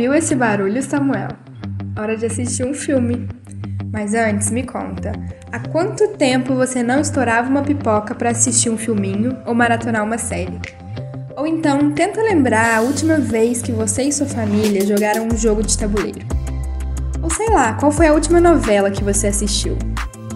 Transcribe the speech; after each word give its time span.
ouviu 0.00 0.14
esse 0.14 0.34
barulho, 0.34 0.82
Samuel? 0.82 1.28
Hora 1.98 2.16
de 2.16 2.24
assistir 2.24 2.64
um 2.64 2.72
filme. 2.72 3.28
Mas 3.92 4.14
antes, 4.14 4.50
me 4.50 4.62
conta, 4.62 5.12
há 5.52 5.58
quanto 5.58 6.16
tempo 6.16 6.54
você 6.54 6.82
não 6.82 7.00
estourava 7.00 7.50
uma 7.50 7.60
pipoca 7.60 8.14
para 8.14 8.30
assistir 8.30 8.70
um 8.70 8.78
filminho 8.78 9.36
ou 9.44 9.54
maratonar 9.54 10.02
uma 10.02 10.16
série? 10.16 10.58
Ou 11.36 11.46
então, 11.46 11.90
tenta 11.90 12.22
lembrar 12.22 12.78
a 12.78 12.80
última 12.80 13.16
vez 13.16 13.60
que 13.60 13.72
você 13.72 14.04
e 14.04 14.12
sua 14.12 14.24
família 14.24 14.86
jogaram 14.86 15.26
um 15.26 15.36
jogo 15.36 15.62
de 15.62 15.76
tabuleiro. 15.76 16.26
Ou 17.20 17.28
sei 17.28 17.50
lá, 17.50 17.74
qual 17.74 17.92
foi 17.92 18.06
a 18.06 18.14
última 18.14 18.40
novela 18.40 18.90
que 18.90 19.04
você 19.04 19.26
assistiu? 19.26 19.76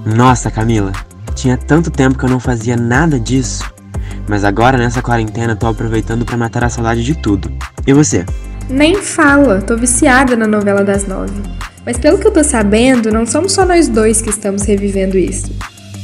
Nossa, 0.05 0.51
Camila, 0.51 0.93
tinha 1.35 1.57
tanto 1.57 1.91
tempo 1.91 2.19
que 2.19 2.25
eu 2.27 2.31
não 2.31 2.39
fazia 2.39 2.77
nada 2.77 3.19
disso. 3.19 3.65
Mas 4.29 4.45
agora 4.45 4.77
nessa 4.77 5.01
quarentena 5.01 5.57
tô 5.57 5.67
aproveitando 5.67 6.27
para 6.27 6.37
matar 6.37 6.65
a 6.65 6.69
saudade 6.69 7.03
de 7.03 7.15
tudo. 7.15 7.51
E 7.87 7.95
você? 7.95 8.27
Nem 8.69 8.97
fala, 9.03 9.61
tô 9.61 9.77
viciada 9.77 10.37
na 10.37 10.47
novela 10.47 10.83
das 10.83 11.07
nove. 11.07 11.35
Mas 11.85 11.99
pelo 11.99 12.19
que 12.19 12.27
eu 12.27 12.33
tô 12.33 12.43
sabendo, 12.43 13.13
não 13.13 13.27
somos 13.27 13.53
só 13.53 13.65
nós 13.67 13.89
dois 13.89 14.23
que 14.23 14.31
estamos 14.31 14.63
revivendo 14.63 15.19
isso. 15.19 15.53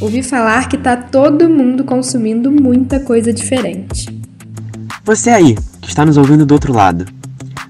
Ouvi 0.01 0.23
falar 0.23 0.69
que 0.69 0.77
tá 0.77 0.97
todo 0.97 1.49
mundo 1.49 1.85
consumindo 1.85 2.51
muita 2.51 3.01
coisa 3.01 3.33
diferente. 3.33 4.21
Você 5.05 5.31
aí, 5.31 5.57
que 5.81 5.89
está 5.89 6.05
nos 6.05 6.17
ouvindo 6.17 6.45
do 6.45 6.53
outro 6.53 6.73
lado. 6.73 7.07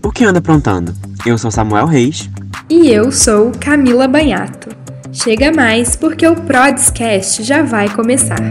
O 0.02 0.10
que 0.10 0.24
anda 0.24 0.38
aprontando? 0.38 0.94
Eu 1.24 1.38
sou 1.38 1.50
Samuel 1.50 1.86
Reis. 1.86 2.28
E 2.68 2.88
eu 2.88 3.12
sou 3.12 3.52
Camila 3.60 4.08
Banhato. 4.08 4.70
Chega 5.12 5.52
mais 5.52 5.96
porque 5.96 6.26
o 6.26 6.36
Prodcast 6.36 7.42
já 7.42 7.62
vai 7.62 7.88
começar. 7.88 8.50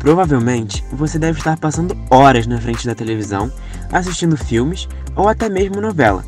Provavelmente 0.00 0.82
você 0.90 1.18
deve 1.18 1.38
estar 1.38 1.58
passando 1.58 1.96
horas 2.10 2.46
na 2.46 2.58
frente 2.58 2.86
da 2.86 2.94
televisão, 2.94 3.52
assistindo 3.92 4.36
filmes 4.36 4.88
ou 5.14 5.28
até 5.28 5.48
mesmo 5.48 5.80
novela, 5.80 6.24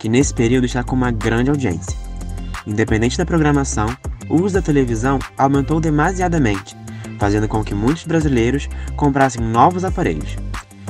que 0.00 0.08
nesse 0.08 0.34
período 0.34 0.66
está 0.66 0.82
com 0.82 0.96
uma 0.96 1.12
grande 1.12 1.48
audiência. 1.48 1.96
Independente 2.66 3.16
da 3.16 3.24
programação, 3.24 3.86
o 4.28 4.42
uso 4.42 4.54
da 4.54 4.62
televisão 4.62 5.20
aumentou 5.38 5.80
demasiadamente, 5.80 6.76
fazendo 7.18 7.46
com 7.46 7.62
que 7.62 7.74
muitos 7.74 8.04
brasileiros 8.04 8.68
comprassem 8.96 9.40
novos 9.40 9.84
aparelhos. 9.84 10.36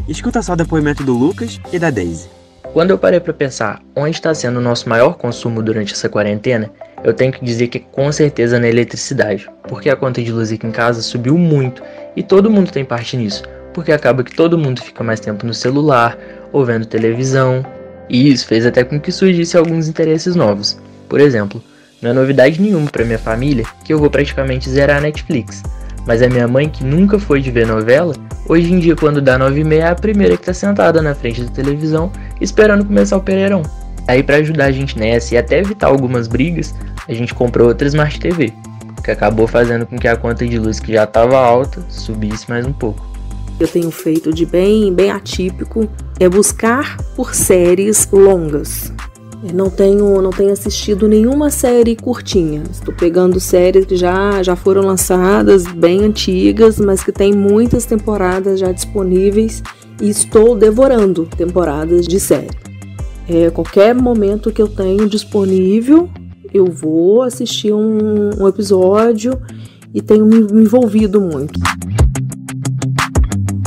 Escuta 0.09 0.41
só 0.41 0.55
o 0.55 0.57
depoimento 0.57 1.05
do 1.05 1.13
Lucas 1.13 1.61
e 1.73 1.79
da 1.79 1.91
Daisy. 1.91 2.29
Quando 2.73 2.91
eu 2.91 2.99
parei 2.99 3.21
para 3.21 3.35
pensar 3.35 3.83
onde 3.95 4.17
está 4.17 4.35
sendo 4.35 4.59
o 4.59 4.63
nosso 4.63 4.89
maior 4.89 5.15
consumo 5.15 5.63
durante 5.63 5.93
essa 5.93 6.09
quarentena, 6.09 6.71
eu 7.05 7.13
tenho 7.13 7.31
que 7.31 7.45
dizer 7.45 7.69
que 7.69 7.79
com 7.79 8.11
certeza 8.11 8.59
na 8.59 8.67
eletricidade, 8.67 9.49
porque 9.69 9.91
a 9.91 9.97
conta 9.97 10.23
de 10.23 10.33
luz 10.33 10.51
aqui 10.51 10.67
em 10.67 10.73
casa 10.73 11.03
subiu 11.03 11.37
muito 11.37 11.83
e 12.17 12.23
todo 12.23 12.51
mundo 12.51 12.73
tem 12.73 12.85
parte 12.85 13.17
nisso, 13.17 13.43
porque 13.75 13.93
acaba 13.93 14.25
que 14.25 14.35
todo 14.35 14.59
mundo 14.59 14.83
fica 14.83 15.05
mais 15.05 15.21
tempo 15.21 15.47
no 15.47 15.53
celular 15.53 16.19
ou 16.51 16.65
vendo 16.65 16.87
televisão, 16.87 17.65
e 18.09 18.33
isso 18.33 18.47
fez 18.47 18.65
até 18.65 18.83
com 18.83 18.99
que 18.99 19.13
surgissem 19.13 19.59
alguns 19.59 19.87
interesses 19.87 20.35
novos. 20.35 20.79
Por 21.09 21.21
exemplo, 21.21 21.63
não 22.01 22.11
é 22.11 22.13
novidade 22.13 22.61
nenhuma 22.61 22.91
para 22.91 23.05
minha 23.05 23.19
família 23.19 23.65
que 23.85 23.93
eu 23.93 23.99
vou 23.99 24.11
praticamente 24.11 24.69
zerar 24.71 24.99
a 24.99 25.01
Netflix, 25.01 25.63
mas 26.07 26.23
a 26.23 26.29
minha 26.29 26.47
mãe, 26.47 26.69
que 26.69 26.85
nunca 26.85 27.19
foi 27.19 27.41
de 27.41 27.51
ver 27.51 27.67
novela, 27.67 28.15
hoje 28.49 28.73
em 28.73 28.79
dia 28.79 28.97
quando 28.97 29.21
dá 29.21 29.39
9 29.39 29.61
e 29.61 29.65
meia 29.65 29.85
é 29.85 29.89
a 29.89 29.95
primeira 29.95 30.37
que 30.37 30.45
tá 30.45 30.55
sentada 30.55 31.01
na 31.03 31.15
frente 31.15 31.43
da 31.43 31.51
televisão 31.51 32.11
esperando 32.41 32.85
começar 32.85 33.17
o 33.17 33.23
Pereirão. 33.23 33.63
Aí 34.07 34.23
para 34.23 34.37
ajudar 34.37 34.67
a 34.67 34.73
gente 34.73 34.99
nessa 34.99 35.35
e 35.35 35.39
até 35.39 35.61
evitar 35.61 35.87
algumas 35.87 36.29
brigas, 36.29 36.75
a 37.09 37.15
gente 37.15 37.35
comprou 37.35 37.69
outra 37.69 37.87
Smart 37.87 38.19
TV, 38.19 38.53
que 39.03 39.11
acabou 39.11 39.47
fazendo 39.47 39.87
com 39.87 39.99
que 39.99 40.09
a 40.09 40.17
conta 40.17 40.47
de 40.47 40.59
luz 40.59 40.81
que 40.81 40.93
já 40.93 41.05
estava 41.05 41.39
alta 41.39 41.85
subisse 41.89 42.49
mais 42.49 42.67
um 42.67 42.73
pouco. 42.73 43.05
Eu 43.61 43.69
tenho 43.69 43.91
feito 43.91 44.33
de 44.33 44.45
bem, 44.45 44.93
bem 44.93 45.11
atípico 45.11 45.89
é 46.19 46.29
buscar 46.29 46.97
por 47.15 47.35
séries 47.35 48.09
longas. 48.13 48.93
Eu 49.47 49.53
não 49.53 49.69
tenho, 49.69 50.23
não 50.23 50.31
tenho 50.31 50.53
assistido 50.53 51.07
nenhuma 51.07 51.51
série 51.51 51.95
curtinha. 51.95 52.63
Estou 52.71 52.95
pegando 52.95 53.39
séries 53.39 53.85
que 53.85 53.95
já, 53.95 54.43
já 54.43 54.57
foram 54.57 54.83
lançadas, 54.83 55.67
bem 55.67 56.03
antigas, 56.03 56.79
mas 56.79 57.05
que 57.05 57.13
tem 57.13 57.33
muitas 57.33 57.85
temporadas 57.85 58.59
já 58.59 58.73
disponíveis 58.73 59.63
e 60.01 60.09
estou 60.09 60.57
devorando 60.57 61.29
temporadas 61.37 62.09
de 62.09 62.19
série. 62.19 62.51
É, 63.29 63.51
qualquer 63.51 63.95
momento 63.95 64.51
que 64.51 64.61
eu 64.61 64.69
tenho 64.69 65.09
disponível, 65.09 66.09
eu 66.55 66.67
vou 66.67 67.23
assistir 67.23 67.73
um, 67.73 68.31
um 68.41 68.47
episódio 68.47 69.43
e 69.93 70.01
tenho 70.01 70.25
me 70.25 70.37
envolvido 70.37 71.21
muito. 71.21 71.59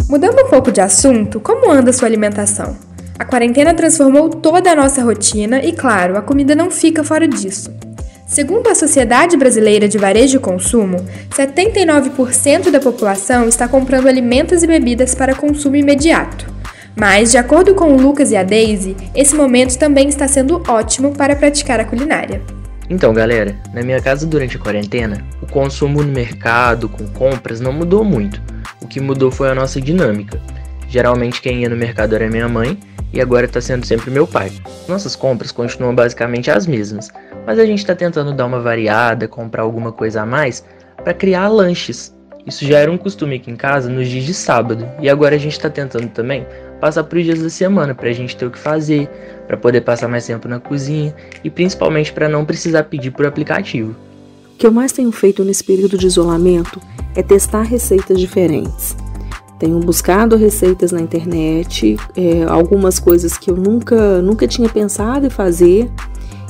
Mudando 0.09 0.39
um 0.39 0.49
pouco 0.49 0.71
de 0.71 0.79
assunto, 0.79 1.37
como 1.41 1.69
anda 1.69 1.91
sua 1.91 2.07
alimentação? 2.07 2.77
A 3.19 3.25
quarentena 3.25 3.73
transformou 3.73 4.29
toda 4.29 4.71
a 4.71 4.75
nossa 4.75 5.03
rotina 5.03 5.61
e, 5.61 5.73
claro, 5.73 6.17
a 6.17 6.21
comida 6.21 6.55
não 6.55 6.71
fica 6.71 7.03
fora 7.03 7.27
disso. 7.27 7.69
Segundo 8.25 8.67
a 8.69 8.75
Sociedade 8.75 9.35
Brasileira 9.35 9.87
de 9.87 9.97
Varejo 9.97 10.37
e 10.37 10.39
Consumo, 10.39 10.97
79% 11.31 12.71
da 12.71 12.79
população 12.79 13.49
está 13.49 13.67
comprando 13.67 14.07
alimentos 14.07 14.63
e 14.63 14.67
bebidas 14.67 15.13
para 15.13 15.35
consumo 15.35 15.75
imediato. 15.75 16.45
Mas, 16.95 17.31
de 17.31 17.37
acordo 17.37 17.75
com 17.75 17.93
o 17.93 18.01
Lucas 18.01 18.31
e 18.31 18.37
a 18.37 18.43
Daisy, 18.43 18.95
esse 19.13 19.35
momento 19.35 19.77
também 19.77 20.07
está 20.07 20.27
sendo 20.27 20.63
ótimo 20.67 21.13
para 21.13 21.35
praticar 21.35 21.79
a 21.79 21.85
culinária. 21.85 22.41
Então, 22.89 23.13
galera, 23.13 23.55
na 23.73 23.81
minha 23.83 24.01
casa 24.01 24.25
durante 24.25 24.55
a 24.55 24.59
quarentena, 24.59 25.21
o 25.41 25.45
consumo 25.45 26.01
no 26.01 26.11
mercado 26.11 26.87
com 26.87 27.05
compras 27.07 27.59
não 27.59 27.73
mudou 27.73 28.03
muito. 28.03 28.41
O 28.81 28.87
que 28.87 29.01
mudou 29.01 29.29
foi 29.29 29.49
a 29.49 29.55
nossa 29.55 29.81
dinâmica. 29.81 30.39
Geralmente 30.87 31.41
quem 31.41 31.63
ia 31.63 31.69
no 31.69 31.75
mercado 31.75 32.15
era 32.15 32.29
minha 32.29 32.47
mãe 32.47 32.79
e 33.11 33.19
agora 33.19 33.45
está 33.45 33.59
sendo 33.59 33.85
sempre 33.85 34.09
meu 34.09 34.25
pai. 34.25 34.51
Nossas 34.87 35.15
compras 35.15 35.51
continuam 35.51 35.93
basicamente 35.93 36.49
as 36.49 36.65
mesmas, 36.65 37.09
mas 37.45 37.59
a 37.59 37.65
gente 37.65 37.79
está 37.79 37.93
tentando 37.93 38.33
dar 38.33 38.45
uma 38.45 38.61
variada, 38.61 39.27
comprar 39.27 39.63
alguma 39.63 39.91
coisa 39.91 40.21
a 40.21 40.25
mais 40.25 40.63
para 41.03 41.13
criar 41.13 41.49
lanches. 41.49 42.15
Isso 42.45 42.65
já 42.65 42.79
era 42.79 42.89
um 42.89 42.97
costume 42.97 43.35
aqui 43.35 43.51
em 43.51 43.57
casa 43.57 43.89
nos 43.89 44.07
dias 44.07 44.23
de 44.23 44.33
sábado 44.33 44.87
e 45.01 45.09
agora 45.09 45.35
a 45.35 45.37
gente 45.37 45.53
está 45.53 45.69
tentando 45.69 46.07
também 46.07 46.47
passar 46.79 47.03
os 47.03 47.23
dias 47.23 47.41
da 47.41 47.49
semana 47.49 47.93
para 47.93 48.09
a 48.09 48.13
gente 48.13 48.35
ter 48.35 48.45
o 48.45 48.51
que 48.51 48.59
fazer, 48.59 49.09
para 49.47 49.57
poder 49.57 49.81
passar 49.81 50.07
mais 50.07 50.25
tempo 50.25 50.47
na 50.47 50.59
cozinha 50.59 51.13
e 51.43 51.49
principalmente 51.49 52.11
para 52.13 52.29
não 52.29 52.45
precisar 52.45 52.83
pedir 52.83 53.11
por 53.11 53.25
aplicativo. 53.25 53.95
O 54.53 54.57
que 54.57 54.65
eu 54.65 54.71
mais 54.71 54.91
tenho 54.91 55.11
feito 55.11 55.43
nesse 55.43 55.63
período 55.63 55.97
de 55.97 56.07
isolamento 56.07 56.81
é 57.15 57.21
testar 57.21 57.63
receitas 57.63 58.19
diferentes. 58.19 58.95
Tenho 59.59 59.79
buscado 59.79 60.35
receitas 60.35 60.91
na 60.91 61.01
internet, 61.01 61.97
é, 62.15 62.43
algumas 62.43 62.99
coisas 62.99 63.37
que 63.37 63.49
eu 63.49 63.55
nunca, 63.55 64.21
nunca 64.21 64.47
tinha 64.47 64.69
pensado 64.69 65.25
em 65.25 65.29
fazer 65.29 65.89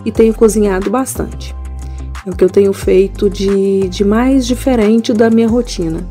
e 0.04 0.12
tenho 0.12 0.34
cozinhado 0.34 0.90
bastante. 0.90 1.56
É 2.26 2.30
o 2.30 2.36
que 2.36 2.44
eu 2.44 2.50
tenho 2.50 2.74
feito 2.74 3.30
de, 3.30 3.88
de 3.88 4.04
mais 4.04 4.46
diferente 4.46 5.14
da 5.14 5.30
minha 5.30 5.48
rotina. 5.48 6.06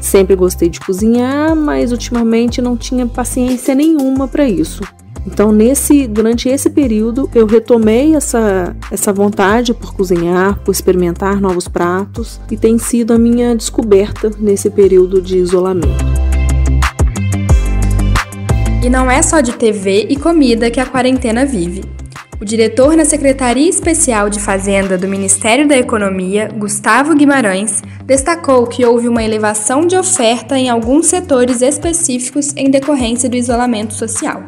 Sempre 0.00 0.34
gostei 0.34 0.68
de 0.68 0.80
cozinhar, 0.80 1.54
mas 1.54 1.92
ultimamente 1.92 2.62
não 2.62 2.76
tinha 2.76 3.06
paciência 3.06 3.74
nenhuma 3.74 4.26
para 4.26 4.48
isso. 4.48 4.82
Então, 5.26 5.52
nesse, 5.52 6.06
durante 6.06 6.48
esse 6.48 6.70
período, 6.70 7.28
eu 7.34 7.46
retomei 7.46 8.14
essa, 8.14 8.74
essa 8.90 9.12
vontade 9.12 9.74
por 9.74 9.92
cozinhar, 9.94 10.58
por 10.60 10.72
experimentar 10.72 11.40
novos 11.40 11.68
pratos, 11.68 12.40
e 12.50 12.56
tem 12.56 12.78
sido 12.78 13.12
a 13.12 13.18
minha 13.18 13.54
descoberta 13.54 14.30
nesse 14.38 14.70
período 14.70 15.20
de 15.20 15.36
isolamento. 15.36 16.04
E 18.82 18.88
não 18.88 19.10
é 19.10 19.20
só 19.20 19.42
de 19.42 19.52
TV 19.52 20.06
e 20.08 20.16
comida 20.16 20.70
que 20.70 20.80
a 20.80 20.86
quarentena 20.86 21.44
vive. 21.44 21.99
O 22.40 22.44
diretor 22.44 22.96
na 22.96 23.04
Secretaria 23.04 23.68
Especial 23.68 24.30
de 24.30 24.40
Fazenda 24.40 24.96
do 24.96 25.06
Ministério 25.06 25.68
da 25.68 25.76
Economia, 25.76 26.48
Gustavo 26.48 27.14
Guimarães, 27.14 27.82
destacou 28.06 28.66
que 28.66 28.82
houve 28.82 29.08
uma 29.08 29.22
elevação 29.22 29.86
de 29.86 29.94
oferta 29.94 30.58
em 30.58 30.70
alguns 30.70 31.04
setores 31.04 31.60
específicos 31.60 32.54
em 32.56 32.70
decorrência 32.70 33.28
do 33.28 33.36
isolamento 33.36 33.92
social. 33.92 34.42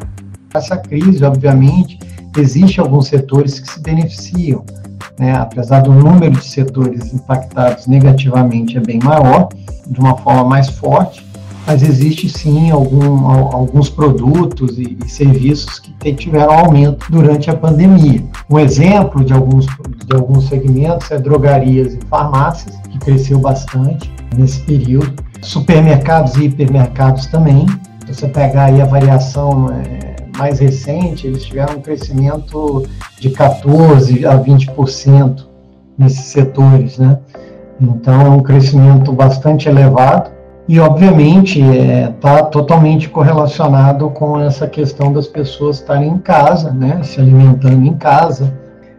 Essa 0.54 0.78
crise, 0.78 1.22
obviamente, 1.22 1.98
existe 2.34 2.80
alguns 2.80 3.08
setores 3.08 3.60
que 3.60 3.70
se 3.70 3.82
beneficiam, 3.82 4.64
né? 5.18 5.34
apesar 5.34 5.80
do 5.80 5.92
número 5.92 6.32
de 6.32 6.48
setores 6.48 7.12
impactados 7.12 7.86
negativamente 7.86 8.78
é 8.78 8.80
bem 8.80 9.00
maior, 9.04 9.50
de 9.86 10.00
uma 10.00 10.16
forma 10.16 10.44
mais 10.44 10.70
forte, 10.70 11.22
mas 11.66 11.82
existe 11.82 12.28
sim 12.28 12.70
algum, 12.70 13.26
alguns 13.26 13.88
produtos 13.88 14.78
e, 14.78 14.98
e, 15.04 15.08
serviços 15.08 15.78
que 15.78 16.12
tiveram 16.12 16.52
aumento 16.52 17.06
durante 17.10 17.50
a 17.50 17.56
pandemia. 17.56 18.22
Um 18.50 18.58
exemplo 18.58 19.24
de 19.24 19.32
alguns, 19.32 19.66
de 19.66 20.14
alguns 20.14 20.48
segmentos 20.48 21.10
é 21.10 21.18
drogarias 21.18 21.94
e 21.94 21.98
farmácias, 22.08 22.76
que 22.90 22.98
cresceu 22.98 23.38
bastante 23.38 24.12
nesse 24.36 24.60
período. 24.62 25.22
Supermercados 25.40 26.34
e 26.36 26.44
hipermercados 26.44 27.26
também. 27.26 27.66
Se 28.06 28.14
você 28.14 28.28
pegar 28.28 28.64
aí 28.64 28.80
a 28.80 28.84
variação 28.84 29.70
é, 29.70 30.16
mais 30.36 30.58
recente, 30.58 31.26
eles 31.26 31.44
tiveram 31.44 31.76
um 31.76 31.80
crescimento 31.80 32.84
de 33.20 33.30
14% 33.30 34.24
a 34.24 34.38
20% 34.38 35.46
nesses 35.96 36.26
setores, 36.26 36.98
né? 36.98 37.18
Então, 37.80 38.20
é 38.20 38.28
um 38.28 38.40
crescimento 38.40 39.12
bastante 39.12 39.68
elevado 39.68 40.31
E, 40.68 40.78
obviamente, 40.78 41.60
está 41.60 42.30
é, 42.30 42.36
tá 42.38 42.42
totalmente 42.44 43.08
correlacionado 43.08 44.08
com 44.10 44.38
essa 44.40 44.66
questão 44.66 45.12
das 45.12 45.26
pessoas 45.26 45.80
estarem 45.80 46.08
em 46.08 46.18
casa, 46.18 46.70
né, 46.70 47.00
se 47.02 47.20
alimentando 47.20 47.84
em 47.84 47.94
casa. 47.94 48.52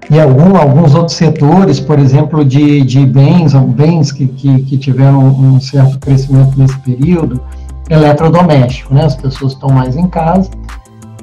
E 0.10 0.20
algum, 0.20 0.58
alguns 0.58 0.94
outros 0.94 1.16
setores, 1.16 1.80
por 1.80 1.98
exemplo, 1.98 2.44
de, 2.44 2.82
de 2.82 3.06
bens, 3.06 3.54
bens 3.54 4.12
que, 4.12 4.28
que, 4.28 4.62
que 4.64 4.78
tiveram 4.78 5.20
um 5.20 5.60
certo 5.62 5.98
crescimento 6.00 6.60
nesse 6.60 6.78
período, 6.80 7.42
eletrodoméstico, 7.90 8.94
né, 8.94 9.06
as 9.06 9.16
pessoas 9.16 9.54
estão 9.54 9.70
mais 9.70 9.96
em 9.96 10.08
casa, 10.08 10.50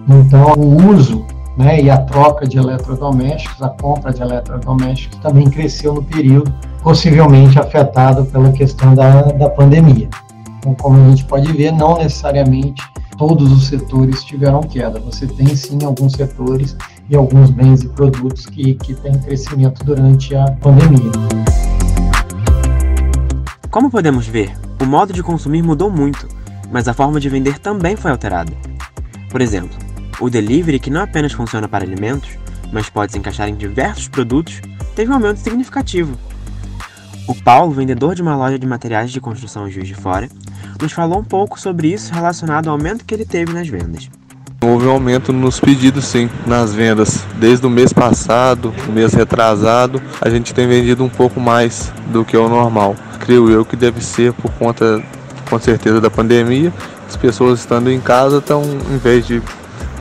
então 0.08 0.54
o 0.54 0.90
uso 0.90 1.24
né, 1.56 1.80
e 1.82 1.90
a 1.90 1.98
troca 1.98 2.46
de 2.46 2.58
eletrodomésticos, 2.58 3.62
a 3.62 3.68
compra 3.68 4.12
de 4.12 4.22
eletrodomésticos 4.22 5.18
também 5.18 5.48
cresceu 5.50 5.92
no 5.92 6.02
período, 6.02 6.52
possivelmente 6.82 7.58
afetado 7.58 8.24
pela 8.24 8.50
questão 8.52 8.94
da, 8.94 9.22
da 9.22 9.50
pandemia. 9.50 10.08
Então, 10.60 10.74
como 10.74 11.00
a 11.00 11.10
gente 11.10 11.24
pode 11.24 11.50
ver, 11.54 11.72
não 11.72 11.96
necessariamente 11.96 12.82
todos 13.16 13.50
os 13.50 13.66
setores 13.66 14.22
tiveram 14.22 14.60
queda. 14.60 15.00
Você 15.00 15.26
tem 15.26 15.56
sim 15.56 15.78
alguns 15.82 16.12
setores 16.12 16.76
e 17.08 17.16
alguns 17.16 17.48
bens 17.48 17.82
e 17.82 17.88
produtos 17.88 18.44
que, 18.44 18.74
que 18.74 18.92
têm 18.94 19.18
crescimento 19.20 19.82
durante 19.82 20.34
a 20.34 20.50
pandemia. 20.60 21.12
Como 23.70 23.90
podemos 23.90 24.26
ver, 24.26 24.54
o 24.78 24.84
modo 24.84 25.14
de 25.14 25.22
consumir 25.22 25.62
mudou 25.62 25.90
muito, 25.90 26.28
mas 26.70 26.88
a 26.88 26.92
forma 26.92 27.18
de 27.18 27.30
vender 27.30 27.58
também 27.58 27.96
foi 27.96 28.10
alterada. 28.10 28.52
Por 29.30 29.40
exemplo, 29.40 29.78
o 30.20 30.28
delivery, 30.28 30.78
que 30.78 30.90
não 30.90 31.00
apenas 31.00 31.32
funciona 31.32 31.66
para 31.66 31.84
alimentos, 31.84 32.36
mas 32.70 32.90
pode 32.90 33.12
se 33.12 33.18
encaixar 33.18 33.48
em 33.48 33.54
diversos 33.54 34.08
produtos, 34.08 34.60
teve 34.94 35.10
um 35.10 35.14
aumento 35.14 35.38
significativo. 35.38 36.18
O 37.30 37.34
Paulo, 37.36 37.70
vendedor 37.70 38.16
de 38.16 38.22
uma 38.22 38.34
loja 38.34 38.58
de 38.58 38.66
materiais 38.66 39.12
de 39.12 39.20
construção 39.20 39.68
em 39.68 39.70
Juiz 39.70 39.86
de 39.86 39.94
Fora, 39.94 40.28
nos 40.82 40.90
falou 40.90 41.20
um 41.20 41.22
pouco 41.22 41.60
sobre 41.60 41.86
isso 41.86 42.12
relacionado 42.12 42.66
ao 42.66 42.72
aumento 42.72 43.04
que 43.04 43.14
ele 43.14 43.24
teve 43.24 43.52
nas 43.52 43.68
vendas. 43.68 44.10
Houve 44.60 44.88
um 44.88 44.90
aumento 44.90 45.32
nos 45.32 45.60
pedidos, 45.60 46.06
sim, 46.06 46.28
nas 46.44 46.74
vendas. 46.74 47.24
Desde 47.38 47.64
o 47.64 47.70
mês 47.70 47.92
passado, 47.92 48.74
mês 48.92 49.14
retrasado, 49.14 50.02
a 50.20 50.28
gente 50.28 50.52
tem 50.52 50.66
vendido 50.66 51.04
um 51.04 51.08
pouco 51.08 51.38
mais 51.38 51.92
do 52.08 52.24
que 52.24 52.36
o 52.36 52.48
normal. 52.48 52.96
Creio 53.20 53.48
eu 53.48 53.64
que 53.64 53.76
deve 53.76 54.04
ser 54.04 54.32
por 54.32 54.50
conta, 54.54 55.00
com 55.48 55.58
certeza, 55.60 56.00
da 56.00 56.10
pandemia. 56.10 56.72
As 57.08 57.16
pessoas 57.16 57.60
estando 57.60 57.92
em 57.92 58.00
casa 58.00 58.38
estão, 58.38 58.64
em 58.64 58.98
vez 58.98 59.24
de 59.24 59.40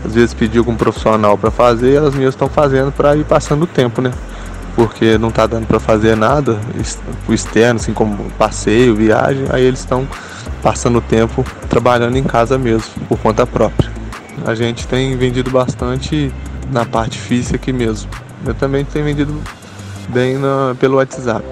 às 0.03 0.15
vezes 0.15 0.33
pedir 0.33 0.57
algum 0.57 0.75
profissional 0.75 1.37
para 1.37 1.51
fazer, 1.51 1.93
elas 1.93 2.15
mesmas 2.15 2.33
estão 2.33 2.49
fazendo 2.49 2.91
para 2.91 3.15
ir 3.15 3.23
passando 3.23 3.63
o 3.63 3.67
tempo, 3.67 4.01
né? 4.01 4.11
Porque 4.79 5.17
não 5.17 5.27
está 5.27 5.45
dando 5.45 5.67
para 5.67 5.77
fazer 5.77 6.15
nada 6.15 6.57
o 7.27 7.33
externo, 7.33 7.81
assim 7.81 7.91
como 7.91 8.31
passeio, 8.37 8.95
viagem, 8.95 9.43
aí 9.49 9.65
eles 9.65 9.79
estão 9.79 10.07
passando 10.63 11.01
tempo 11.01 11.43
trabalhando 11.67 12.15
em 12.15 12.23
casa 12.23 12.57
mesmo, 12.57 12.87
por 13.09 13.19
conta 13.19 13.45
própria. 13.45 13.91
A 14.45 14.55
gente 14.55 14.87
tem 14.87 15.17
vendido 15.17 15.51
bastante 15.51 16.31
na 16.71 16.85
parte 16.85 17.19
física 17.19 17.57
aqui 17.57 17.73
mesmo. 17.73 18.09
Eu 18.45 18.53
também 18.53 18.85
tenho 18.85 19.03
vendido 19.03 19.37
bem 20.07 20.37
na, 20.37 20.73
pelo 20.79 20.95
WhatsApp. 20.95 21.45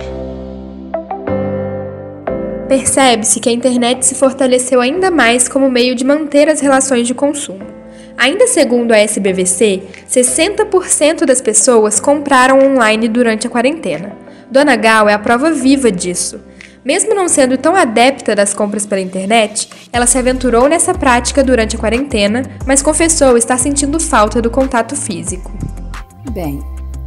Percebe-se 2.70 3.42
que 3.42 3.50
a 3.50 3.52
internet 3.52 4.06
se 4.06 4.16
fortaleceu 4.16 4.80
ainda 4.80 5.12
mais 5.12 5.50
como 5.50 5.70
meio 5.70 5.96
de 5.96 6.06
manter 6.06 6.48
as 6.48 6.62
relações 6.62 7.06
de 7.06 7.14
consumo. 7.14 7.77
Ainda 8.18 8.48
segundo 8.48 8.94
a 8.94 8.98
SBVC, 8.98 9.84
60% 10.10 11.24
das 11.24 11.40
pessoas 11.40 12.00
compraram 12.00 12.60
online 12.60 13.08
durante 13.08 13.46
a 13.46 13.50
quarentena. 13.50 14.18
Dona 14.50 14.76
Gal 14.76 15.08
é 15.08 15.14
a 15.14 15.20
prova 15.20 15.52
viva 15.52 15.92
disso. 15.92 16.42
Mesmo 16.84 17.14
não 17.14 17.28
sendo 17.28 17.58
tão 17.58 17.76
adepta 17.76 18.34
das 18.34 18.54
compras 18.54 18.88
pela 18.88 19.02
internet, 19.02 19.70
ela 19.94 20.08
se 20.08 20.18
aventurou 20.18 20.68
nessa 20.68 20.94
prática 20.94 21.44
durante 21.44 21.76
a 21.76 21.80
quarentena, 21.80 22.44
mas 22.66 22.82
confessou 22.82 23.38
estar 23.38 23.60
sentindo 23.60 24.00
falta 24.00 24.42
do 24.42 24.50
contato 24.50 24.96
físico. 24.96 25.52
Bem, 26.32 26.60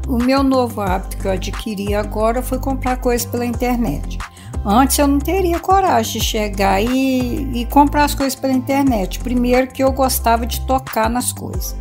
o 0.06 0.18
meu 0.18 0.42
novo 0.42 0.80
hábito 0.80 1.16
que 1.16 1.26
eu 1.26 1.32
adquiri 1.32 1.94
agora 1.94 2.42
foi 2.42 2.58
comprar 2.58 2.98
coisas 2.98 3.26
pela 3.26 3.44
internet. 3.44 4.18
Antes 4.64 4.98
eu 4.98 5.06
não 5.06 5.18
teria 5.18 5.58
coragem 5.58 6.20
de 6.20 6.26
chegar 6.26 6.82
e, 6.82 7.60
e 7.60 7.66
comprar 7.66 8.04
as 8.04 8.14
coisas 8.14 8.38
pela 8.38 8.52
internet. 8.52 9.18
Primeiro 9.20 9.68
que 9.68 9.82
eu 9.82 9.90
gostava 9.90 10.46
de 10.46 10.60
tocar 10.66 11.08
nas 11.08 11.32
coisas. 11.32 11.74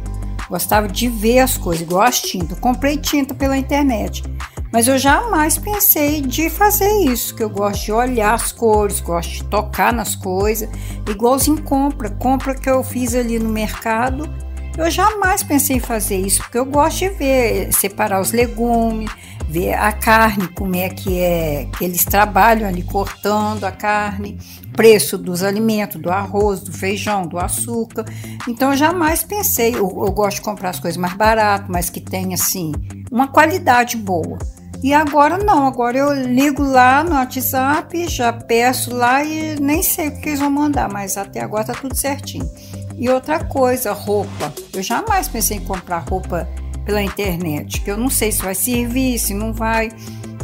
Gostava 0.49 0.87
de 0.87 1.09
ver 1.09 1.39
as 1.39 1.57
coisas, 1.57 1.81
igual 1.81 2.03
as 2.03 2.21
tintas. 2.21 2.57
comprei 2.57 2.97
tinta 2.97 3.33
pela 3.33 3.57
internet. 3.57 4.23
Mas 4.71 4.87
eu 4.87 4.97
jamais 4.97 5.57
pensei 5.57 6.21
de 6.21 6.49
fazer 6.49 6.91
isso, 7.05 7.35
que 7.35 7.43
eu 7.43 7.49
gosto 7.49 7.85
de 7.85 7.91
olhar 7.91 8.35
as 8.35 8.51
cores, 8.51 8.99
gosto 8.99 9.31
de 9.31 9.43
tocar 9.45 9.91
nas 9.91 10.15
coisas, 10.15 10.69
igualzinho 11.09 11.61
compra, 11.63 12.09
compra 12.11 12.53
que 12.53 12.69
eu 12.69 12.83
fiz 12.83 13.15
ali 13.15 13.39
no 13.39 13.49
mercado. 13.49 14.29
Eu 14.77 14.89
jamais 14.89 15.41
pensei 15.43 15.77
em 15.77 15.79
fazer 15.79 16.17
isso, 16.17 16.41
porque 16.43 16.57
eu 16.57 16.65
gosto 16.65 16.99
de 16.99 17.09
ver, 17.09 17.73
separar 17.73 18.21
os 18.21 18.31
legumes, 18.31 19.09
ver 19.49 19.73
a 19.73 19.91
carne, 19.91 20.47
como 20.49 20.75
é 20.75 20.89
que 20.89 21.19
é 21.19 21.67
que 21.75 21.83
eles 21.83 22.05
trabalham 22.05 22.67
ali 22.67 22.83
cortando 22.83 23.63
a 23.63 23.71
carne, 23.71 24.37
preço 24.73 25.17
dos 25.17 25.43
alimentos, 25.43 25.99
do 25.99 26.11
arroz, 26.11 26.61
do 26.61 26.71
feijão, 26.71 27.25
do 27.25 27.39
açúcar. 27.39 28.05
Então 28.47 28.71
eu 28.71 28.77
jamais 28.77 29.23
pensei, 29.23 29.73
eu, 29.73 29.87
eu 29.87 30.11
gosto 30.11 30.35
de 30.35 30.41
comprar 30.41 30.69
as 30.69 30.79
coisas 30.79 30.97
mais 30.97 31.15
baratas, 31.15 31.67
mas 31.67 31.89
que 31.89 31.99
tem 31.99 32.33
assim 32.33 32.71
uma 33.11 33.27
qualidade 33.27 33.97
boa. 33.97 34.37
E 34.83 34.93
agora 34.93 35.37
não, 35.37 35.67
agora 35.67 35.97
eu 35.97 36.13
ligo 36.13 36.63
lá 36.63 37.03
no 37.03 37.15
WhatsApp, 37.15 38.07
já 38.07 38.31
peço 38.31 38.95
lá 38.95 39.23
e 39.23 39.59
nem 39.59 39.81
sei 39.81 40.07
o 40.07 40.21
que 40.21 40.29
eles 40.29 40.39
vão 40.39 40.49
mandar, 40.49 40.87
mas 40.89 41.17
até 41.17 41.41
agora 41.41 41.65
tá 41.65 41.73
tudo 41.73 41.95
certinho. 41.95 42.49
E 42.97 43.09
outra 43.09 43.43
coisa, 43.43 43.91
roupa. 43.91 44.53
Eu 44.73 44.83
jamais 44.83 45.27
pensei 45.27 45.57
em 45.57 45.65
comprar 45.65 45.99
roupa 45.99 46.47
pela 46.85 47.01
internet, 47.01 47.81
que 47.81 47.91
eu 47.91 47.97
não 47.97 48.09
sei 48.09 48.31
se 48.31 48.41
vai 48.41 48.55
servir, 48.55 49.17
se 49.19 49.33
não 49.33 49.53
vai, 49.53 49.89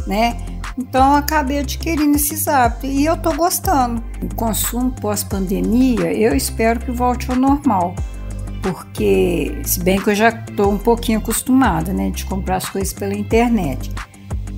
né? 0.06 0.36
Então 0.78 1.12
eu 1.12 1.16
acabei 1.16 1.60
adquirindo 1.60 2.16
esses 2.16 2.46
hábitos 2.46 2.90
e 2.90 3.04
eu 3.04 3.16
tô 3.16 3.32
gostando. 3.34 4.02
O 4.22 4.34
consumo 4.34 4.90
pós-pandemia, 4.92 6.12
eu 6.12 6.34
espero 6.34 6.80
que 6.80 6.90
volte 6.90 7.30
ao 7.30 7.36
normal. 7.36 7.94
Porque, 8.62 9.60
se 9.64 9.80
bem 9.80 10.00
que 10.00 10.10
eu 10.10 10.14
já 10.14 10.28
estou 10.28 10.72
um 10.72 10.78
pouquinho 10.78 11.18
acostumada, 11.18 11.92
né, 11.92 12.10
de 12.10 12.24
comprar 12.26 12.56
as 12.56 12.68
coisas 12.68 12.92
pela 12.92 13.14
internet. 13.14 13.90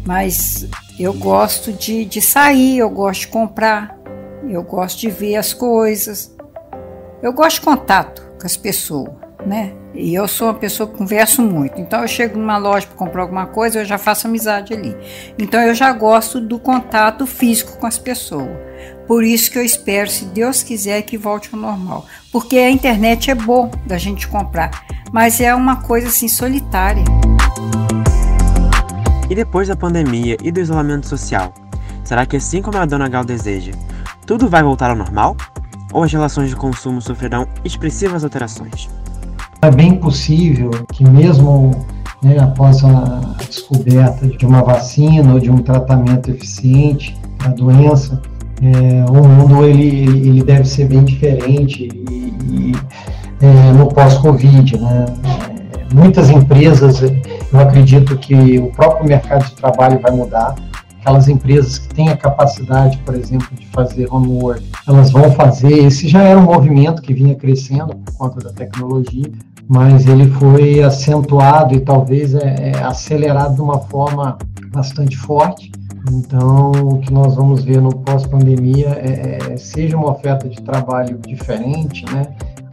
Mas 0.07 0.67
eu 0.99 1.12
gosto 1.12 1.73
de, 1.73 2.05
de 2.05 2.21
sair, 2.21 2.79
eu 2.79 2.88
gosto 2.88 3.21
de 3.21 3.29
comprar, 3.29 3.97
eu 4.49 4.62
gosto 4.62 5.00
de 5.00 5.11
ver 5.11 5.37
as 5.37 5.52
coisas. 5.52 6.35
Eu 7.23 7.33
gosto 7.33 7.57
de 7.57 7.67
contato 7.67 8.23
com 8.41 8.47
as 8.47 8.57
pessoas 8.57 9.29
né? 9.47 9.73
E 9.95 10.14
eu 10.14 10.28
sou 10.28 10.49
uma 10.49 10.54
pessoa 10.54 10.88
que 10.88 10.97
converso 10.97 11.42
muito. 11.42 11.80
Então 11.80 12.02
eu 12.02 12.09
chego 12.09 12.38
numa 12.38 12.57
loja 12.59 12.87
para 12.87 12.97
comprar 12.97 13.23
alguma 13.23 13.47
coisa, 13.47 13.80
eu 13.80 13.85
já 13.85 13.99
faço 13.99 14.26
amizade 14.26 14.75
ali. 14.75 14.97
Então 15.38 15.61
eu 15.61 15.75
já 15.75 15.92
gosto 15.92 16.40
do 16.40 16.59
contato 16.59 17.26
físico 17.26 17.78
com 17.78 17.87
as 17.87 17.99
pessoas. 17.99 18.50
Por 19.07 19.25
isso 19.25 19.50
que 19.50 19.59
eu 19.59 19.64
espero, 19.64 20.11
se 20.11 20.26
Deus 20.26 20.62
quiser, 20.62 21.02
que 21.02 21.16
volte 21.16 21.49
ao 21.52 21.59
normal. 21.59 22.04
Porque 22.30 22.59
a 22.59 22.71
internet 22.71 23.30
é 23.30 23.35
bom 23.35 23.71
da 23.87 23.97
gente 23.97 24.28
comprar, 24.28 24.71
mas 25.11 25.40
é 25.40 25.54
uma 25.54 25.76
coisa 25.76 26.09
assim 26.09 26.28
solitária. 26.28 27.04
E 29.30 29.35
depois 29.35 29.68
da 29.68 29.76
pandemia 29.76 30.37
e 30.42 30.50
do 30.52 30.61
isolamento 30.61 31.07
social, 31.07 31.52
será 32.04 32.25
que 32.25 32.37
assim 32.37 32.62
como 32.62 32.78
a 32.78 32.87
dona 32.87 33.09
Gal 33.09 33.25
deseja, 33.25 33.73
tudo 34.26 34.49
vai 34.49 34.62
voltar 34.62 34.90
ao 34.90 34.97
normal? 34.97 35.37
Ou 35.92 36.02
as 36.02 36.12
relações 36.12 36.50
de 36.50 36.57
consumo 36.57 37.00
sofrerão 37.00 37.49
expressivas 37.64 38.23
alterações? 38.23 38.90
É 39.61 39.71
bem 39.71 39.97
possível 39.97 40.71
que 40.93 41.09
mesmo 41.09 41.73
né, 42.23 42.38
após 42.38 42.85
a 42.85 43.37
descoberta 43.49 44.27
de 44.27 44.47
uma 44.47 44.62
vacina 44.62 45.35
ou 45.35 45.41
de 45.41 45.50
um 45.50 45.59
tratamento 45.59 46.31
eficiente 46.31 47.17
para 47.37 47.49
a 47.49 47.53
doença, 47.53 48.21
é, 48.62 49.05
o 49.11 49.27
mundo 49.27 49.65
ele, 49.65 50.29
ele 50.29 50.43
deve 50.43 50.65
ser 50.65 50.87
bem 50.87 51.05
diferente 51.05 51.88
e, 52.09 52.73
e 52.73 52.73
é, 53.41 53.73
no 53.73 53.88
pós-Covid. 53.88 54.79
Né? 54.79 55.07
É, 55.75 55.95
muitas 55.95 56.31
empresas, 56.31 57.00
eu 57.03 57.61
acredito 57.61 58.17
que 58.17 58.59
o 58.59 58.71
próprio 58.73 59.09
mercado 59.09 59.45
de 59.45 59.53
trabalho 59.53 60.00
vai 60.00 60.12
mudar. 60.12 60.55
Aquelas 61.00 61.29
empresas 61.29 61.79
que 61.79 61.95
têm 61.95 62.09
a 62.11 62.17
capacidade, 62.17 62.99
por 62.99 63.15
exemplo, 63.15 63.49
de 63.59 63.67
fazer 63.69 64.09
homework, 64.12 64.62
elas 64.88 65.11
vão 65.11 65.30
fazer. 65.33 65.85
Esse 65.87 66.09
já 66.09 66.23
era 66.23 66.40
um 66.40 66.45
movimento 66.45 67.02
que 67.02 67.12
vinha 67.12 67.35
crescendo 67.35 67.95
por 67.95 68.14
conta 68.14 68.40
da 68.40 68.52
tecnologia, 68.52 69.30
mas 69.68 70.07
ele 70.07 70.30
foi 70.33 70.83
acentuado 70.83 71.75
e 71.75 71.80
talvez 71.80 72.35
é, 72.35 72.73
é 72.75 72.83
acelerado 72.83 73.57
de 73.57 73.61
uma 73.61 73.78
forma 73.80 74.38
bastante 74.73 75.16
forte. 75.16 75.71
Então, 76.11 76.71
o 76.71 76.99
que 77.00 77.12
nós 77.12 77.35
vamos 77.35 77.64
ver 77.64 77.83
no 77.83 77.90
pós-pandemia 77.90 78.88
é, 78.88 79.38
é, 79.52 79.57
seja 79.59 79.97
uma 79.97 80.11
oferta 80.11 80.49
de 80.49 80.61
trabalho 80.62 81.18
diferente, 81.26 82.04
né, 82.11 82.23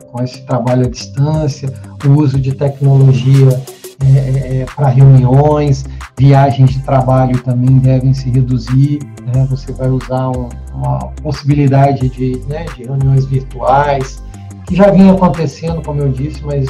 com 0.10 0.24
esse 0.24 0.42
trabalho 0.46 0.86
à 0.86 0.90
distância, 0.90 1.74
o 2.06 2.22
uso 2.22 2.40
de 2.40 2.54
tecnologia 2.54 3.62
é, 4.04 4.62
é 4.62 4.66
para 4.76 4.88
reuniões, 4.88 5.86
viagens 6.18 6.72
de 6.72 6.80
trabalho 6.80 7.40
também 7.42 7.78
devem 7.78 8.14
se 8.14 8.30
reduzir. 8.30 9.00
Né? 9.26 9.46
Você 9.50 9.72
vai 9.72 9.90
usar 9.90 10.30
um, 10.30 10.50
uma 10.74 11.00
possibilidade 11.22 12.10
de, 12.10 12.42
né, 12.48 12.66
de 12.76 12.84
reuniões 12.84 13.26
virtuais, 13.26 14.24
que 14.68 14.76
já 14.76 14.90
vinha 14.90 15.14
acontecendo, 15.14 15.82
como 15.82 16.02
eu 16.02 16.12
disse, 16.12 16.44
mas 16.44 16.68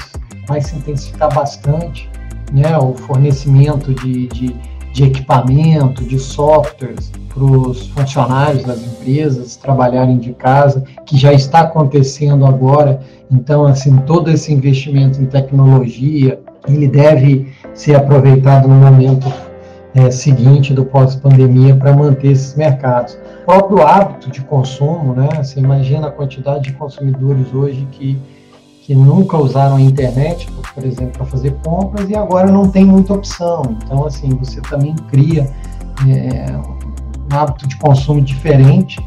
vai 0.47 0.61
se 0.61 0.75
intensificar 0.75 1.33
bastante. 1.33 2.09
Né? 2.51 2.77
O 2.77 2.93
fornecimento 2.93 3.93
de, 3.93 4.27
de, 4.27 4.55
de 4.93 5.03
equipamento, 5.03 6.03
de 6.03 6.19
softwares 6.19 7.11
para 7.35 7.43
os 7.43 7.87
funcionários 7.89 8.63
das 8.63 8.81
empresas 8.81 9.57
trabalharem 9.57 10.17
de 10.17 10.31
casa, 10.33 10.85
que 11.05 11.17
já 11.17 11.33
está 11.33 11.61
acontecendo 11.61 12.45
agora. 12.45 13.01
Então, 13.29 13.65
assim, 13.65 13.97
todo 13.97 14.31
esse 14.31 14.53
investimento 14.53 15.21
em 15.21 15.25
tecnologia, 15.25 16.39
ele 16.67 16.87
deve 16.87 17.53
ser 17.73 17.95
aproveitado 17.95 18.67
no 18.67 18.75
momento 18.75 19.31
é, 19.95 20.11
seguinte 20.11 20.73
do 20.73 20.83
pós-pandemia 20.85 21.75
para 21.75 21.93
manter 21.93 22.31
esses 22.31 22.53
mercados. 22.55 23.17
O 23.43 23.45
próprio 23.45 23.87
hábito 23.87 24.29
de 24.29 24.41
consumo, 24.41 25.13
né? 25.13 25.29
Você 25.37 25.59
imagina 25.59 26.07
a 26.07 26.11
quantidade 26.11 26.65
de 26.65 26.73
consumidores 26.73 27.53
hoje 27.53 27.87
que, 27.91 28.21
que 28.81 28.93
nunca 28.93 29.37
usaram 29.37 29.77
a 29.77 29.81
internet, 29.81 30.51
por 30.73 30.83
exemplo, 30.83 31.13
para 31.13 31.25
fazer 31.25 31.55
compras 31.63 32.09
e 32.09 32.15
agora 32.15 32.51
não 32.51 32.67
tem 32.69 32.83
muita 32.83 33.13
opção. 33.13 33.61
Então, 33.83 34.05
assim, 34.05 34.29
você 34.29 34.59
também 34.61 34.93
cria 35.09 35.49
é, 36.05 36.45
um 37.31 37.37
hábito 37.37 37.65
de 37.67 37.77
consumo 37.77 38.21
diferente. 38.21 38.99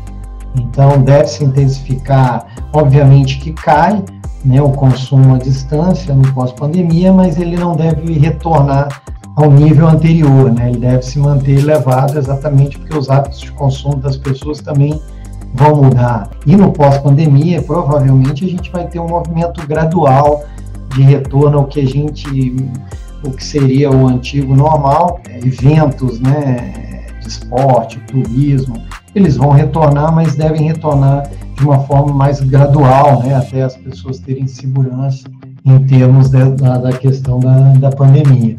Então, 0.57 1.03
deve 1.03 1.27
se 1.27 1.45
intensificar, 1.45 2.47
obviamente 2.73 3.39
que 3.39 3.53
cai, 3.53 4.03
né, 4.45 4.63
o 4.63 4.71
consumo 4.71 5.35
à 5.35 5.39
distância 5.39 6.15
no 6.15 6.33
pós-pandemia, 6.33 7.13
mas 7.13 7.39
ele 7.39 7.57
não 7.57 7.75
deve 7.75 8.13
retornar 8.13 9.03
ao 9.37 9.51
nível 9.51 9.87
anterior, 9.87 10.53
né? 10.53 10.71
ele 10.71 10.81
deve 10.81 11.03
se 11.03 11.19
manter 11.19 11.59
elevado 11.59 12.19
exatamente 12.19 12.77
porque 12.77 12.97
os 12.97 13.09
hábitos 13.09 13.41
de 13.41 13.53
consumo 13.53 13.97
das 13.97 14.17
pessoas 14.17 14.61
também 14.61 15.01
vão 15.55 15.77
mudar. 15.83 16.29
E 16.45 16.57
no 16.57 16.73
pós-pandemia, 16.73 17.63
provavelmente 17.63 18.45
a 18.45 18.49
gente 18.49 18.71
vai 18.71 18.87
ter 18.89 18.99
um 18.99 19.07
movimento 19.07 19.65
gradual 19.67 20.45
de 20.95 21.03
retorno 21.03 21.59
ao 21.59 21.67
que 21.67 21.81
a 21.81 21.87
gente, 21.87 22.57
o 23.25 23.31
que 23.31 23.45
seria 23.45 23.91
o 23.91 24.09
antigo 24.09 24.57
normal, 24.57 25.21
eventos, 25.29 26.19
né, 26.21 27.07
de 27.21 27.29
esporte, 27.29 28.01
turismo, 28.09 28.83
eles 29.15 29.37
vão 29.37 29.51
retornar, 29.51 30.15
mas 30.15 30.35
devem 30.35 30.69
retornar 30.69 31.29
de 31.55 31.65
uma 31.65 31.81
forma 31.81 32.13
mais 32.13 32.41
gradual, 32.41 33.23
né, 33.23 33.35
até 33.35 33.63
as 33.63 33.77
pessoas 33.77 34.19
terem 34.19 34.47
segurança 34.47 35.29
em 35.65 35.79
termos 35.87 36.31
de, 36.31 36.45
da, 36.53 36.79
da, 36.79 36.93
questão 36.93 37.41
da, 37.41 37.73
da 37.75 37.91
pandemia. 37.91 38.57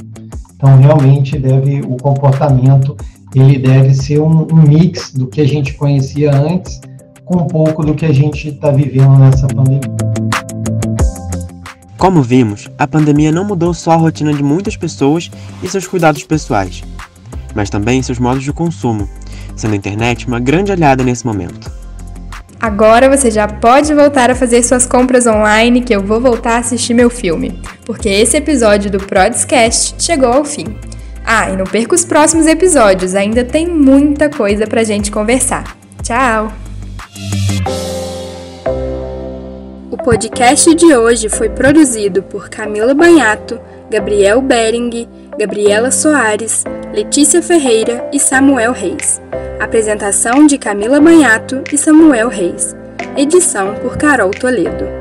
Então, 0.56 0.78
realmente, 0.78 1.40
deve 1.40 1.82
o 1.82 1.96
comportamento 1.98 2.96
ele 3.36 3.60
deve 3.60 3.94
ser 3.94 4.20
um, 4.20 4.48
um 4.52 4.62
mix 4.68 5.12
do 5.14 5.28
que 5.28 5.42
a 5.42 5.48
gente 5.48 5.76
conhecia 5.76 6.36
antes 6.36 6.82
com 7.26 7.44
um 7.44 7.48
pouco 7.48 7.86
do 7.86 7.94
que 7.94 8.06
a 8.06 8.12
gente 8.12 8.50
está 8.50 8.72
vivendo 8.72 9.20
nessa 9.20 9.46
pandemia. 9.48 9.82
Como 11.96 12.24
vimos, 12.24 12.70
a 12.78 12.88
pandemia 12.88 13.32
não 13.32 13.46
mudou 13.46 13.74
só 13.74 13.92
a 13.92 13.98
rotina 13.98 14.34
de 14.34 14.42
muitas 14.42 14.76
pessoas 14.76 15.30
e 15.62 15.68
seus 15.68 15.86
cuidados 15.86 16.24
pessoais, 16.24 16.82
mas 17.54 17.70
também 17.70 18.02
seus 18.02 18.18
modos 18.18 18.44
de 18.44 18.54
consumo, 18.54 19.08
sendo 19.60 19.74
a 19.74 19.78
internet 19.78 20.28
uma 20.28 20.40
grande 20.40 20.72
aliada 20.72 21.04
nesse 21.04 21.26
momento. 21.26 21.72
Agora 22.60 23.10
você 23.10 23.32
já 23.32 23.48
pode 23.48 23.94
voltar 23.94 24.30
a 24.30 24.36
fazer 24.36 24.62
suas 24.64 24.86
compras 24.86 25.26
online 25.26 25.82
que 25.82 25.96
eu 25.96 26.04
vou 26.04 26.20
voltar 26.20 26.56
a 26.56 26.58
assistir 26.58 26.94
meu 26.94 27.10
filme, 27.10 27.58
porque 27.86 28.10
esse 28.10 28.36
episódio 28.36 28.92
do 28.92 29.00
Prodcast 29.00 29.96
chegou 29.98 30.34
ao 30.34 30.44
fim. 30.44 30.66
Ah, 31.26 31.50
e 31.50 31.56
não 31.56 31.64
perca 31.64 31.96
os 31.96 32.04
próximos 32.04 32.48
episódios, 32.48 33.16
ainda 33.16 33.46
tem 33.46 33.68
muita 33.68 34.30
coisa 34.30 34.68
pra 34.68 34.84
gente 34.84 35.10
conversar. 35.10 35.78
Tchau! 36.04 36.52
O 39.90 39.98
podcast 39.98 40.74
de 40.76 40.94
hoje 40.96 41.30
foi 41.30 41.50
produzido 41.50 42.24
por 42.24 42.50
Camila 42.50 42.94
Banhato, 42.94 43.60
Gabriel 43.90 44.42
Bering, 44.42 45.08
Gabriela 45.38 45.92
Soares, 45.92 46.66
Letícia 46.94 47.42
Ferreira 47.42 48.10
e 48.12 48.20
Samuel 48.20 48.74
Reis. 48.74 49.22
Apresentação 49.60 50.48
de 50.48 50.58
Camila 50.58 51.02
Banhato 51.02 51.62
e 51.70 51.78
Samuel 51.78 52.30
Reis. 52.30 52.74
Edição 53.18 53.76
por 53.76 53.98
Carol 53.98 54.32
Toledo. 54.32 54.99